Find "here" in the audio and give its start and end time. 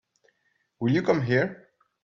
1.21-1.69